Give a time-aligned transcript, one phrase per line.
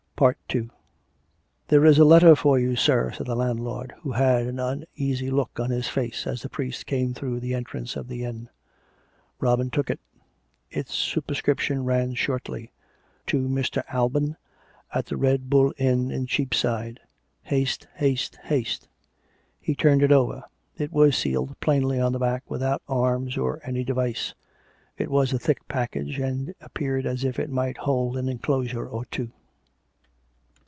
[0.53, 0.69] II"
[1.69, 5.59] There is a letter for you, sir," said the landlord, who had an uneasy look
[5.59, 8.47] on his face, as the priest came through the entrance of the inn.
[9.39, 9.99] Robin took it.
[10.69, 12.71] Its superscription ran shortly:"
[13.29, 13.81] To Mr.
[13.91, 14.37] Alban,
[14.93, 16.99] at the Red Bull Inn in Cheapside.
[17.41, 17.87] Haste.
[17.95, 18.35] Haste.
[18.43, 18.87] Haste."
[19.59, 20.43] He turned it over;
[20.77, 24.35] it was sealed plainly on the back without arms or any device;
[24.99, 29.03] it was a thick package, and appeared as if it might hold an enclosure or
[29.05, 29.31] two.